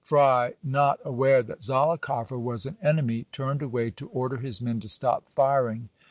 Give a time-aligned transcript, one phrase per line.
[0.03, 4.89] Fry, not aware that Zollicoffer was an enemy, turned away to order his men to
[4.89, 5.89] stop firing.